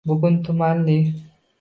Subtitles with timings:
[0.09, 0.97] Bugun tumanli